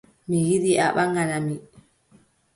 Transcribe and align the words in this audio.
Mi 0.27 0.37
yiɗi 0.47 0.71
a 0.85 0.87
ɓaŋgana 0.95 1.35
mi. 1.45 1.55